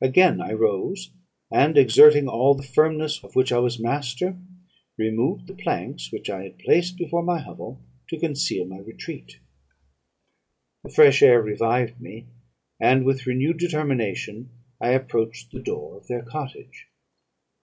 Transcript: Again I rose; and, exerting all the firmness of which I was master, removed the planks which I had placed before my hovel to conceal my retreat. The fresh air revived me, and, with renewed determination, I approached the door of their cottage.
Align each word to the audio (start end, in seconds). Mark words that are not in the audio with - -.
Again 0.00 0.40
I 0.40 0.54
rose; 0.54 1.10
and, 1.50 1.76
exerting 1.76 2.28
all 2.28 2.54
the 2.54 2.62
firmness 2.62 3.22
of 3.22 3.36
which 3.36 3.52
I 3.52 3.58
was 3.58 3.78
master, 3.78 4.38
removed 4.96 5.48
the 5.48 5.54
planks 5.54 6.10
which 6.10 6.30
I 6.30 6.44
had 6.44 6.58
placed 6.58 6.96
before 6.96 7.22
my 7.22 7.40
hovel 7.40 7.78
to 8.08 8.18
conceal 8.18 8.64
my 8.64 8.78
retreat. 8.78 9.38
The 10.82 10.88
fresh 10.88 11.22
air 11.22 11.42
revived 11.42 12.00
me, 12.00 12.24
and, 12.80 13.04
with 13.04 13.26
renewed 13.26 13.58
determination, 13.58 14.48
I 14.80 14.92
approached 14.92 15.50
the 15.52 15.60
door 15.60 15.98
of 15.98 16.06
their 16.06 16.22
cottage. 16.22 16.86